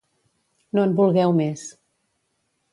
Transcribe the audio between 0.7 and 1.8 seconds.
No en vulgueu més.